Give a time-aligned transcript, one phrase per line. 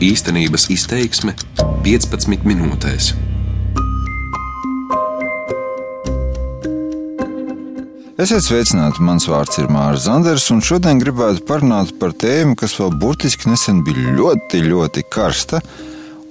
[0.00, 1.34] Īstenības izteiksme
[1.84, 3.10] 15 minūtēs.
[8.16, 12.94] Esiet sveicināti, mans vārds ir Mārcis Zanders, un šodien gribētu parunāt par tēmu, kas vēl
[13.02, 15.60] burtiski nesen bija ļoti, ļoti karsta.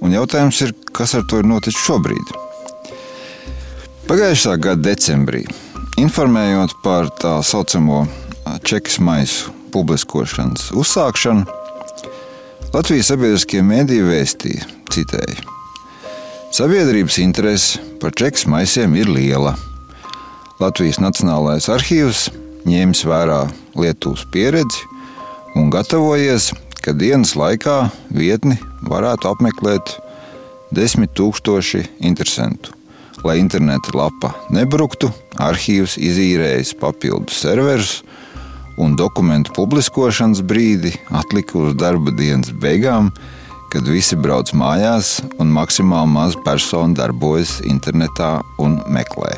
[0.02, 2.34] Un jautājums ir, kas ar to ir noticis šobrīd?
[4.10, 5.44] Pagājušā gada decembrī,
[6.02, 8.02] informējot par tā saucamo
[8.66, 11.59] čekas maisu publiskošanas uzsākšanu,
[12.70, 15.40] Latvijas sabiedriskie mēdīji vēstīja, citēji:
[16.54, 19.56] Sabiedrības interese par čekas maisiem ir liela.
[20.62, 22.28] Latvijas Nacionālais arhīvs
[22.70, 23.40] ņēmis vērā
[23.74, 24.86] Lietuvas pieredzi
[25.58, 28.54] un gatavojies, ka dienas laikā vietni
[28.86, 29.96] varētu apmeklēt
[30.70, 32.70] desmit tūkstoši interesantu.
[33.26, 35.10] Lai interneta lapa nebruktu,
[35.42, 37.98] arhīvs izīrējis papildus serverus
[38.80, 43.10] un dokumentu publiskošanas brīdi atlika uz darba dienas beigām,
[43.70, 49.36] kad visi brauc mājās un maksimāli maz personu darbojas internetā un meklē.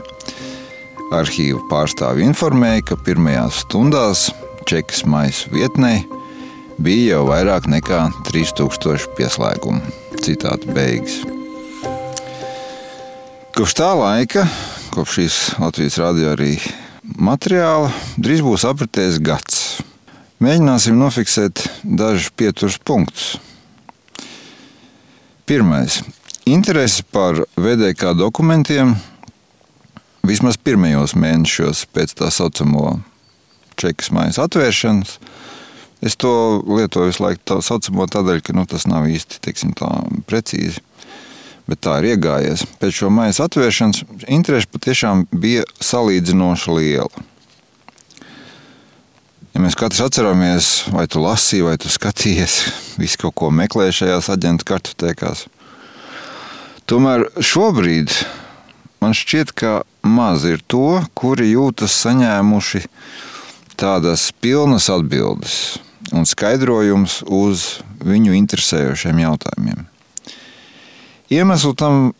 [1.13, 4.31] Arhīva pārstāvi informēja, ka pirmajās stundās
[4.69, 5.99] čekas maisu vietnē
[6.81, 9.83] bija jau vairāk nekā 3000 pieslēgumu.
[10.23, 11.21] Citāta beigas.
[13.53, 14.47] Kopš tā laika,
[14.95, 16.55] kopš šīs Latvijas radio arī
[17.03, 19.63] materiāla, drīz būs apritējis gads.
[20.43, 23.37] Mēģināsim nofiksēt dažus pieturas punktus.
[25.47, 26.03] Pirmais-
[26.57, 28.97] interese par VDK dokumentiem
[30.23, 33.03] vismaz pirmajos mēnešos pēc tā saucamo
[33.77, 35.19] čekas mājas atvēršanas.
[36.03, 39.91] Es to lietoju visu laiku tā saucamo tādēļ, ka nu, tas nav īsti teiksim, tā,
[40.27, 40.81] precīzi
[41.69, 42.65] bet tā ir iegājies.
[42.81, 47.27] Pēc šo maisa atvēršanas interese patiešām bija salīdzinoši liela.
[49.53, 52.61] Ja mēs katrs atceramies, vai tu lasīji, vai tu skatījies,
[53.03, 55.47] visu kaut ko meklēji šajās aģentu kartotēkās.
[56.89, 58.15] Tomēr šobrīd
[59.03, 62.83] man šķiet, ka maz ir to, kuri jūtas saņēmuši
[63.79, 65.79] tādas pilnas atbildes
[66.13, 69.87] un skaidrojums uz viņu interesējošiem jautājumiem.
[71.33, 72.11] Iemesli tam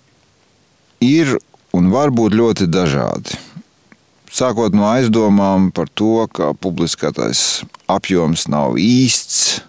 [1.05, 1.35] ir
[1.77, 3.37] un var būt ļoti dažādi.
[4.33, 9.61] Sākot no aizdomām par to, ka publiskātais apjoms nav īsts,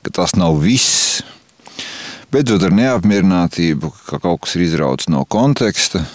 [0.00, 1.20] ka tas nav viss,
[2.32, 6.06] beidzot ar neapmierinātību, ka kaut kas ir izrauts no konteksta.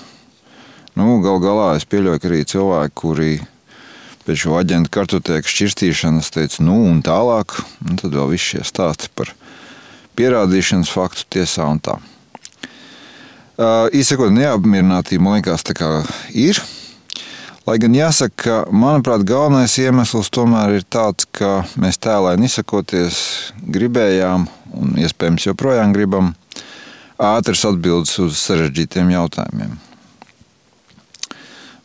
[0.97, 3.35] Nu, gal galā es pieļauju, ka arī cilvēki, kuri
[4.25, 9.13] pēc šo aģentu kartotēku šķirstīšanas teica, nu un tālāk, un tad vēl viss šie stāsti
[9.13, 9.29] par
[10.17, 11.99] pierādīšanas faktu tiesā un tā.
[13.53, 15.89] Īsakot, neapmierinātība man liekas, tā kā
[16.33, 16.57] ir.
[17.67, 23.19] Lai gan jāsaka, ka manuprāt, galvenais iemesls tomēr ir tāds, ka mēs tēlēni izsakoties
[23.61, 26.33] gribējām un iespējams joprojām gribam
[27.21, 29.77] ātras atbildes uz sarežģītiem jautājumiem.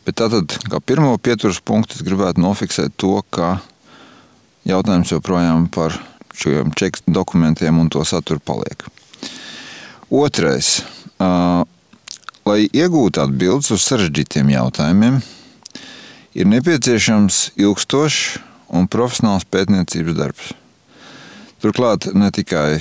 [0.03, 3.59] Bet tātad, kā pirmo pieturas punktu, es gribētu nofiksēt to, ka
[4.67, 5.95] jautājums joprojām par
[6.33, 8.83] šiem čeku dokumentiem un to saturu paliek.
[10.09, 10.79] Otrais
[11.19, 15.19] Lai iegūtu atbildes uz sarežģītiem jautājumiem,
[16.33, 18.39] ir nepieciešams ilgstošs
[18.73, 20.53] un profesionāls pētniecības darbs.
[21.59, 22.79] Turklāt ne tikai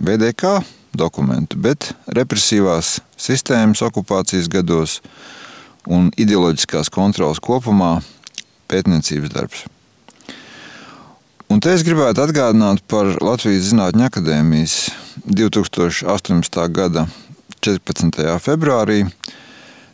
[0.00, 0.62] VDK
[0.96, 5.00] dokumentu, bet represīvās sistēmas okupācijas gados
[5.84, 7.98] un ideoloģiskās kontrolas kopumā
[8.72, 9.64] pētniecības darbs.
[11.52, 14.76] Un te es gribētu atgādināt par Latvijas Zinātņu akadēmijas
[15.26, 16.62] 2018.
[16.72, 17.06] gada
[17.62, 18.24] 14.
[18.42, 19.02] februārī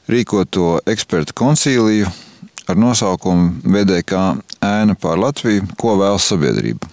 [0.08, 2.08] rīkoto ekspertu koncīliju
[2.68, 4.20] ar nosaukumu VDK
[4.64, 6.88] ēna pār Latviju, ko vēlas sabiedrība.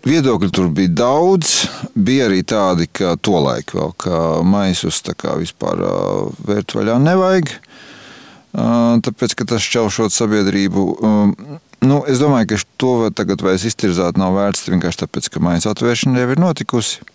[0.00, 5.82] Viedokļi tur bija daudz, bija arī tādi, ka tolaik vēl kā maisus kā vispār
[6.46, 7.52] vērt vaļā nevajag,
[9.04, 10.86] tāpēc, ka tas šķelšot sabiedrību
[11.80, 16.20] Nu, es domāju, ka to tagad vairs iztirzāt nav vērts vienkārši tāpēc, ka mājas atvēršana
[16.20, 17.06] jau ir notikusi.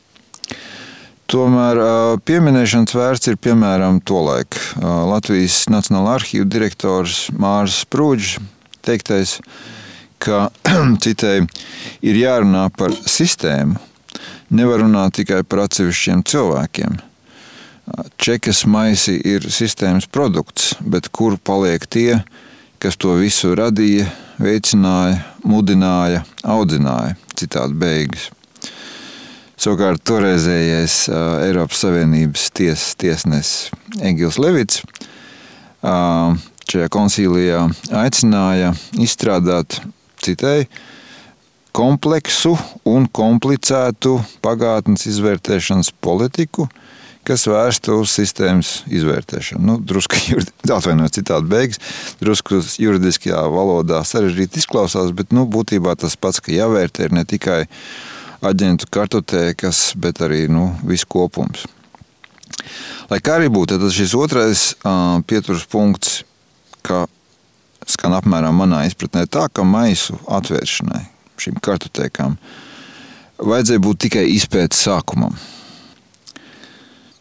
[1.29, 1.81] Tomēr
[2.25, 8.39] pieminēšanas vērts ir piemēram tolaik Latvijas Nacionālā arhīva direktors Mārs Sprūģis
[8.85, 9.35] teiktais,
[10.21, 10.47] ka
[11.03, 11.45] citēji
[12.05, 13.77] ir jārunā par sistēmu,
[14.49, 16.97] nevar runāt tikai par atsevišķiem cilvēkiem.
[18.17, 22.45] Čekas maisi ir sistēmas produkts, bet kur paliek tie, kas
[22.93, 24.05] to visu radīja,
[24.37, 27.15] veicināja, mudināja, audzināja.
[27.35, 28.29] Citādi beigas.
[29.57, 33.71] Savukārt toreizējais uh, Eiropas Savienības ties, tiesnesis
[34.05, 36.35] Egils Levits uh,
[36.69, 37.63] šajā koncīlijā
[38.05, 39.79] aicināja izstrādāt
[40.21, 40.67] citai
[41.75, 42.53] kompleksu
[42.87, 46.69] un komplicētu pagātnes izvērtēšanas politiku,
[47.25, 49.61] kas vērsta uz sistēmas izvērtēšanu.
[49.65, 50.19] Nu, drusku
[50.77, 51.81] atvainojiet, citādi beigas,
[52.21, 57.63] drusku juridiskajā valodā sarežģīti izklausās, bet nu, būtībā tas pats, ka jāvērtē ir ne tikai
[58.45, 61.65] aģentu kartotēkas, bet arī nu, viss kopums.
[63.09, 66.21] Lai kā arī būtu, tad šis otrais uh, pieturas punkts,
[66.85, 67.05] ka
[67.89, 71.03] skan apmēram manā izpratnē tā, ka maisu atvēršanai
[71.41, 72.37] šīm kartotēkām
[73.45, 75.35] vajadzēja būt tikai izpētes sākumam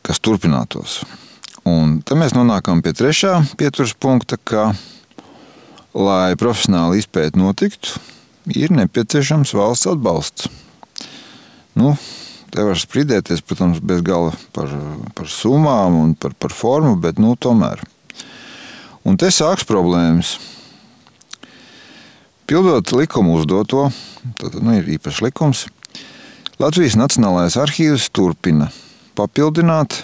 [0.05, 1.01] kas turpinātos.
[1.65, 4.75] Un tad mēs nonākam pie trešā pieturas punkta, ka,
[5.97, 7.97] lai profesionāli izpēta notiktu,
[8.53, 10.51] ir nepieciešams valsts atbalsts.
[11.75, 11.95] Nu,
[12.53, 14.69] te var strīdēties, protams, bez gala par,
[15.17, 17.81] par summām un par, par formu, bet nu, tomēr.
[19.09, 20.37] Un te sāks problēmas.
[22.45, 23.89] Pildot likumu uzdoto,
[24.37, 25.67] tad nu, ir īpašs likums,
[26.61, 28.69] Latvijas Nacionālais arhīvs turpina
[29.17, 30.03] papildināt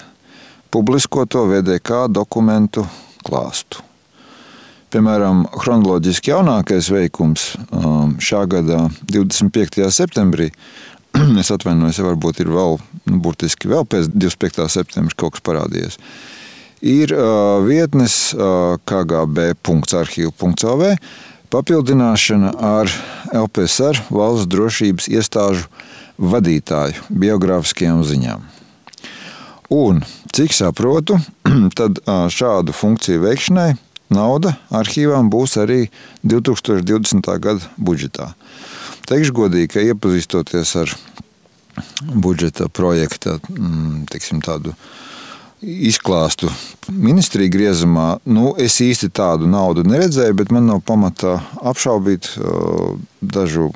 [0.70, 2.86] publiskoto VDK dokumentu
[3.26, 3.82] klāstu.
[4.90, 9.86] Piemēram, chronoloģiski jaunākais veikums um, šā gada 25.
[9.94, 10.50] septembrī.
[11.42, 14.66] Es atvainojos, ja varbūt ir vēl, nu, burtiski vēl pēc 25.
[14.70, 15.94] septembra kaut kas parādījies.
[16.80, 20.82] Ir uh, vietnes uh, kgb.arhīvu.lv
[21.50, 22.86] papildināšana ar
[23.34, 25.66] LPSR valsts drošības iestāžu
[26.18, 28.59] vadītāju biogrāfiskajām ziņām.
[29.70, 30.00] Un,
[30.34, 31.18] cik saprotu,
[31.78, 32.00] tad
[32.34, 33.74] šādu funkciju veikšanai
[34.10, 35.84] nauda arhīvām būs arī
[36.26, 37.30] 2020.
[37.38, 38.32] gada budžetā.
[39.06, 40.94] Teikšu godīgi, ka iepazīstoties ar
[42.02, 44.74] budžeta projekta mm, teiksim, tādu
[45.60, 46.50] izklāstu
[46.90, 52.32] ministrija griezumā, nu, es īsti tādu naudu neredzēju, bet man nav pamata apšaubīt
[53.20, 53.70] dažu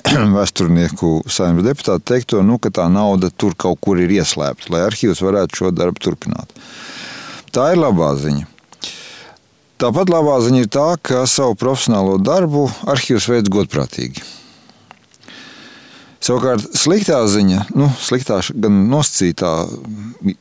[0.36, 5.22] vēsturnieku saimnes deputātu teikto, nu, ka tā nauda tur kaut kur ir ieslēpta, lai arhīvs
[5.24, 6.52] varētu šo darbu turpināt.
[7.52, 8.48] Tā ir labā ziņa.
[9.82, 14.22] Tāpat labā ziņa ir tā, ka savu profesionālo darbu arhīvs veids godprātīgi.
[16.22, 19.50] Savukārt, sliktā ziņa, nu, sliktā gan nosacītā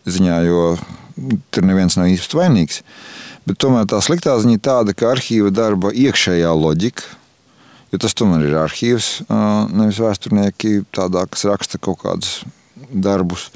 [0.06, 0.66] ziņā, jo
[1.50, 2.84] tur neviens nav īsti vainīgs,
[3.50, 7.10] bet tomēr tā sliktā ziņa ir tāda, ka arhīva darba iekšējā loģika,
[7.92, 9.08] Jo tas tomēr ir arhīvs,
[9.76, 12.42] nevis vēsturnieki, tādā, kas raksta kaut kādus
[12.92, 13.50] darbus.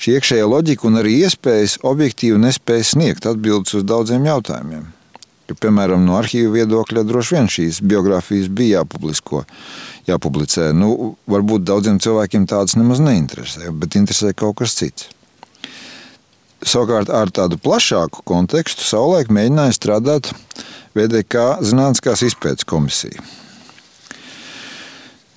[0.00, 4.88] Šī iekšējā loģika un arī iespējas objektīvi nespēja sniegt atbildes uz daudziem jautājumiem.
[5.50, 9.42] Jo, piemēram, no arhīva viedokļa droši vien šīs biogrāfijas bija jāpublisko,
[10.06, 10.70] jāpublicē.
[10.74, 15.10] Nu, varbūt daudziem cilvēkiem tādas nemaz neinteresē, bet interesē kaut kas cits.
[16.60, 20.32] Savukārt ar tādu plašāku kontekstu savulaik mēģināja strādāt
[20.96, 23.20] VDK Zinātniskās izpētes komisija.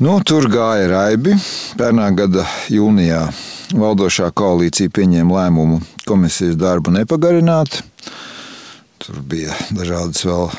[0.02, 1.36] Nu, tur gāja raibi.
[1.78, 3.28] Pērnā gada jūnijā
[3.78, 5.78] valdošā koalīcija pieņēma lēmumu
[6.10, 7.84] komisijas darbu nepagarināt.
[9.04, 10.50] Tur bija dažādas vēl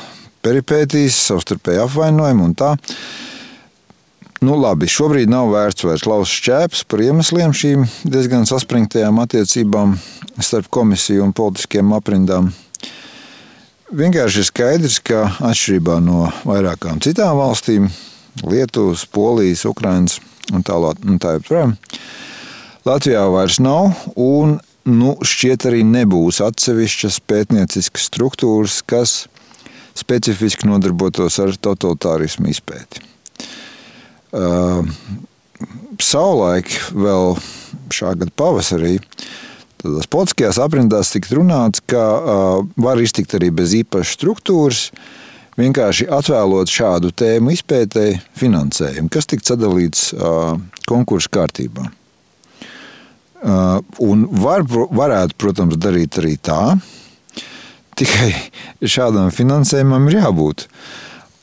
[0.45, 2.71] peripētīs, savstarpēji apvainojumi un tā.
[4.45, 9.97] Nu, labi, šobrīd nav vērts vairs laust šķēpes par iemesliem šīm diezgan saspringtajām attiecībām
[10.39, 12.53] starp komisiju un politiskiem aprindām.
[13.91, 17.91] Vienkārši ir skaidrs, ka atšķirībā no vairākām citām valstīm,
[18.43, 20.19] Lietuvas, Polijas, Ukrainas
[20.53, 20.99] un tālāk.
[21.21, 21.75] Tā joprojām.
[22.85, 29.25] Latvijā vairs nav, un nu, šķiet arī nebūs atsevišķas pētnieciskas struktūras, kas
[29.97, 33.01] specifiski nodarbotos ar totalitārismu izpēti.
[34.35, 34.83] Uh,
[36.03, 37.37] savulaik, vēl
[37.95, 38.97] šā gada pavasarī,
[39.79, 45.24] tādās politiskajās aprindās tika runāts, ka uh, var iztikt arī bez īpašas struktūras, uh,
[45.59, 50.55] vienkārši atvēlot šādu tēmu izpētēji finansējumu, kas tika sadalīts uh,
[50.89, 51.87] konkursu kārtībā.
[53.45, 56.75] Uh, un var, varētu, protams, darīt arī tā,
[57.99, 58.31] tikai
[58.95, 60.67] šādam finansējumam ir jābūt.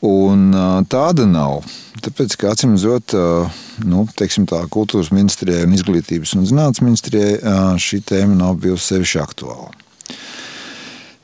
[0.03, 1.63] Un uh, tāda nav.
[2.03, 7.61] Tāpēc, kā acīm redzot, uh, nu, tā, kultūras ministrijai un izglītības un zinātnes ministrijai uh,
[7.79, 9.71] šī tēma nav bijusi sevišķi aktuāla.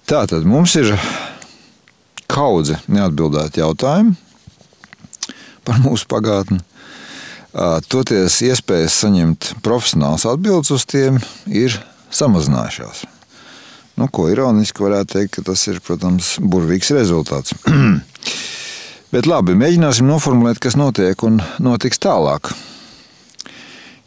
[0.10, 0.94] Tātad mums ir
[2.30, 4.16] kaudze neatbildētu jautājumu
[5.68, 6.62] par mūsu pagātni.
[7.90, 11.18] Toties iespējas saņemt profesionāls atbildes uz tiem
[11.50, 11.76] ir
[12.14, 13.06] samazinājušās.
[14.00, 17.56] Nu, ko ironiski varētu teikt, ka tas ir, protams, burvīgs rezultāts.
[19.14, 22.54] Bet labi, mēģināsim noformulēt, kas notiek un notiks tālāk.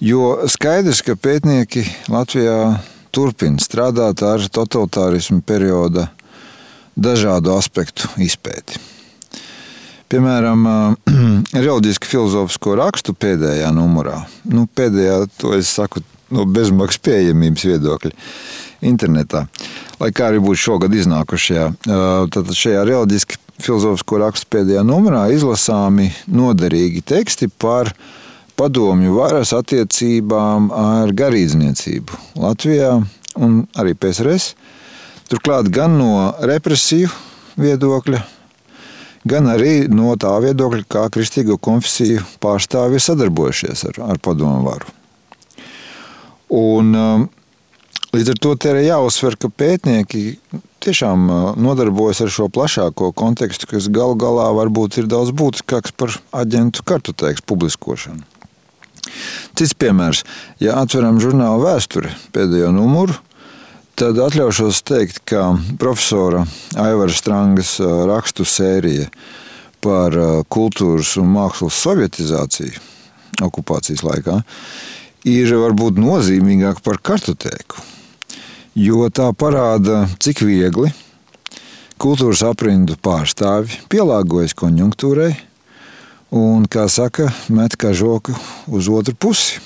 [0.02, 2.78] Jo skaidrs, ka pētnieki Latvijā
[3.14, 6.08] turpina strādāt ar totalitārismu perioda
[6.96, 8.80] dažādu aspektu izpēti.
[10.12, 10.66] Piemēram,
[11.66, 14.18] reliģisku filozofisko rakstu pēdējā numurā.
[14.44, 18.12] Nu, pēdējā, to es saku no bezmaksas pieejamības viedokļa
[18.88, 19.46] internetā.
[20.00, 21.66] Lai kā arī būtu šogad iznākušajā,
[22.34, 27.92] tad šajā reliģiski filozofisko rakstu pēdējā numurā izlasāmi noderīgi teksti par
[28.58, 32.96] padomju varas attiecībām ar garīdzniecību Latvijā
[33.40, 34.52] un arī PSRS.
[35.32, 37.08] Turklāt gan no represiju
[37.56, 38.18] viedokļa,
[39.24, 44.92] gan arī no tā viedokļa, kā kristīgo konfesiju pārstāvji sadarbojušies ar, ar padomu varu.
[46.52, 47.30] Un, um,
[48.12, 50.34] Līdz ar to ir jāuzsver, ka pētnieki
[50.84, 56.12] tiešām uh, nodarbojas ar šo plašāko kontekstu, kas galu galā varbūt ir daudz būtiskāks par
[56.42, 58.20] aģentu kartotēkas publiskošanu.
[59.56, 60.26] Cits piemērs,
[60.60, 63.16] ja atveram žurnālu vēsturi pēdējo numuru,
[63.98, 66.44] tad atļaušos teikt, ka profesora
[66.80, 67.76] Aivara Strangas
[68.08, 69.08] rakstu sērija
[69.82, 70.16] par
[70.52, 72.88] kultūras un mākslas sovietizāciju
[73.42, 74.42] okupācijas laikā
[75.28, 77.92] ir varbūt nozīmīgāka par kartotēku
[78.74, 80.90] jo tā parāda, cik viegli
[82.00, 85.32] kultūras aprindu pārstāvji pielāgojas konjunktūrai
[86.32, 88.34] un, kā saka, met kā žoku
[88.72, 89.60] uz otru pusi.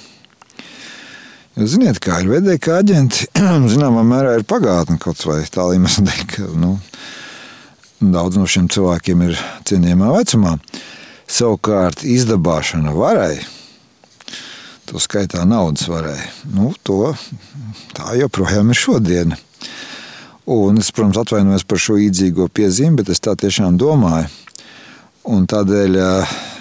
[1.56, 3.30] Jūs zināt, kā ir kā aģenti,
[3.72, 6.75] zināmā mērā ir pagātne kaut vai tā līmenī, ka nu,
[8.00, 10.58] daudz no šiem cilvēkiem ir cienījamā vecumā.
[11.26, 13.38] Savukārt izdabāšana varai
[14.86, 16.28] to skaitā naudas varēja.
[16.52, 17.14] Nu, to,
[17.96, 19.38] tā joprojām ir šodiena.
[20.46, 24.28] Un es, protams, atvainojos par šo īdzīgo piezīmi, bet es tā tiešām domāju.
[25.26, 25.98] Un tādēļ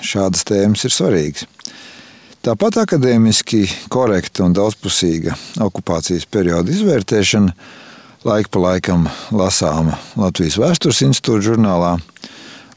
[0.01, 1.45] šādas tēmas ir svarīgas.
[2.45, 5.33] Tāpat akadēmiski korekta un daudzpusīga
[5.65, 7.53] okupācijas perioda izvērtēšana
[8.21, 11.95] laika pa laikam lasāma Latvijas Vēstures institūta žurnālā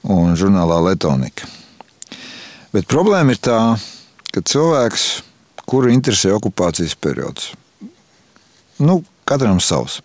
[0.09, 1.45] un žurnālā Letonika.
[2.73, 3.59] Bet problēma ir tā,
[4.33, 5.05] ka cilvēks
[5.69, 7.51] kuru interesē okupācijas periods.
[8.81, 9.99] Nu, katram savs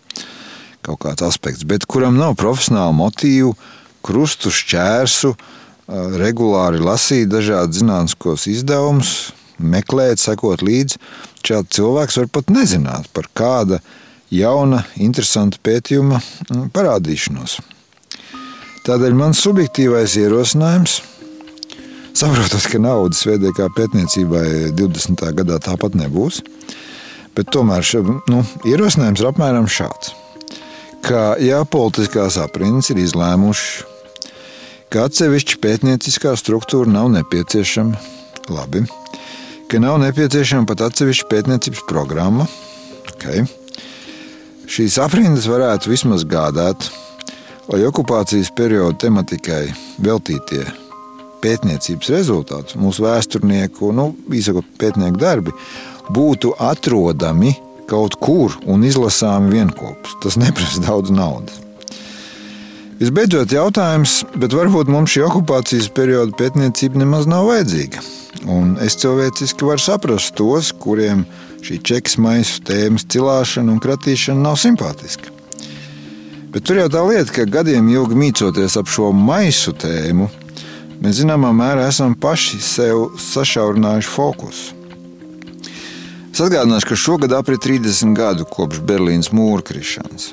[0.84, 3.54] kaut kāds aspekts, bet kuram nav profesionāla motīva,
[4.04, 5.32] krustu šķērsu,
[6.20, 9.14] regulāri lasīt dažādus zinātniskos izdevumus,
[9.58, 11.00] meklēt, sekot līdzi.
[11.44, 13.80] Šāds cilvēks var pat nezināt par kāda
[14.34, 16.20] jauna, interesanta pētījuma
[16.74, 17.58] parādīšanos.
[18.84, 21.00] Tādēļ mans subjektīvais ierosinājums
[22.14, 25.22] Saprotot, ka naudas veidīgā pētniecībai 20.
[25.34, 26.44] gadā tāpat nebūs.
[27.34, 27.82] Bet tomēr
[28.30, 30.12] nu, ierosinājums ir apmēram šāds.
[31.02, 33.82] Ka, ja politiskās aprindas ir izlēmušas,
[34.94, 37.98] ka atsevišķa pētnieciskā struktūra nav nepieciešama,
[38.54, 38.84] labi,
[39.74, 42.44] ka nav nepieciešama pat atsevišķa pētniecības programma,
[43.10, 43.40] okay.
[44.70, 46.86] šīs aprindas varētu vismaz gādāt,
[47.72, 49.64] lai okupācijas perioda tematikai
[49.98, 50.62] veltītie
[51.42, 55.58] pētniecības rezultātus, mūsu vēsturnieku, nu, īsakot, pētnieku darbi,
[56.14, 57.56] būtu atrodami
[57.90, 60.14] kaut kur un izlasāmi vienopus.
[60.22, 61.58] Tas neprasa daudz naudas.
[63.02, 68.10] Visbeidzot, jautājums, bet varbūt mums šī okupācijas perioda pētniecība nemaz nav vajadzīga.
[68.50, 71.24] Un es cilvēciski varu saprast tos, kuriem
[71.64, 75.32] šī čekas maisu tēmas cilāšana un kratīšana nav simpātiska.
[76.52, 80.28] Bet tur jau tā lieta, ka gadiem ilgi mīcoties ap šo maisu tēmu,
[81.04, 84.76] Mēs zināmā mērā esam paši sev sašaurinājuši fokusu.
[86.32, 90.32] Es atgādināšu, ka šogad aprit 30 gadu kopš Berlīnas mūra krišanas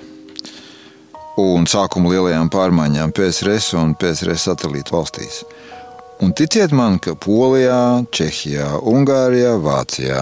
[1.42, 5.42] un sākuma lielajām pārmaiņām PSRS un PSRS satelītu valstīs.
[6.22, 10.20] Un ticiet man, ka Polijā, Čehijā, Ungārijā, Vācijā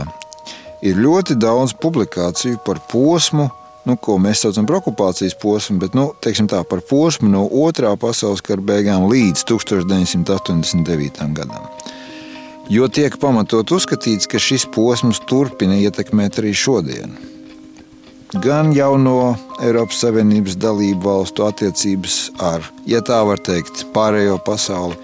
[0.80, 3.50] ir ļoti daudz publikāciju par posmu,
[3.84, 8.40] nu, ko mēs saucam par okupācijas posmu, bet nu, tā, par posmu no otrā pasaules
[8.40, 11.20] kara beigām līdz 1989.
[11.36, 11.66] gadam.
[12.72, 17.28] Jo tiek pamatot uzskatīts, ka šis posms turpina ietekmēt arī šodienu.
[18.40, 19.34] Gan jauno
[19.66, 24.96] Eiropas Savienības dalību valstu attiecības ar, ja tā var teikt, pārējo pasauli,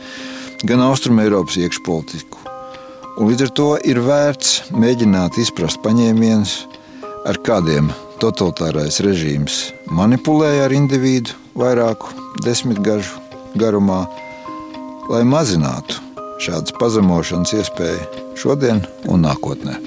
[0.65, 2.41] gan Austrum Eiropas iekšpolitiku.
[3.15, 6.55] Un līdz ar to ir vērts mēģināt izprast paņēmienus,
[7.29, 9.59] ar kādiem totalitārais režīms
[9.93, 12.11] manipulēja ar individu vairāku
[12.43, 13.21] desmitgažu
[13.55, 14.03] garumā,
[15.11, 16.01] lai mazinātu
[16.43, 19.77] šādas pazemošanas iespēju šodien un nākotnē.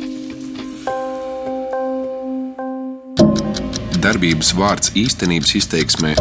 [3.98, 6.14] Darbības vārds īstenības izteiksmē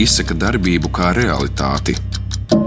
[0.00, 1.96] izsaka darbību kā realitāti.